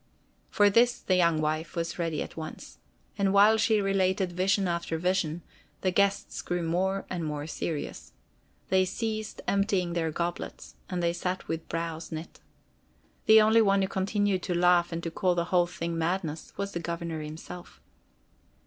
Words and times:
For 0.49 0.71
this 0.71 0.97
the 0.99 1.15
young 1.15 1.39
wife 1.41 1.75
was 1.75 1.99
ready 1.99 2.23
at 2.23 2.35
once. 2.35 2.79
And 3.19 3.31
while 3.31 3.57
she 3.57 3.79
related 3.79 4.31
vision 4.31 4.67
after 4.67 4.97
vision, 4.97 5.43
the 5.81 5.91
guests 5.91 6.41
grew 6.41 6.63
more 6.63 7.05
and 7.07 7.23
more 7.23 7.45
serious. 7.45 8.11
They 8.69 8.83
ceased 8.83 9.41
emptying 9.47 9.93
their 9.93 10.09
goblets, 10.09 10.73
and 10.89 11.03
they 11.03 11.13
sat 11.13 11.47
with 11.47 11.69
brows 11.69 12.11
knit. 12.11 12.39
The 13.27 13.41
only 13.41 13.61
one 13.61 13.83
who 13.83 13.87
continued 13.87 14.41
to 14.41 14.55
laugh 14.55 14.91
and 14.91 15.03
to 15.03 15.11
call 15.11 15.35
the 15.35 15.45
whole 15.53 15.67
thing 15.67 15.99
madness, 15.99 16.51
was 16.57 16.71
the 16.71 16.79
Governor 16.79 17.21
himself. 17.21 17.79